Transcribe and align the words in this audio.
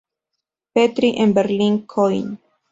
Petri 0.73 1.13
en 1.21 1.35
Berlín-Cölln. 1.35 2.39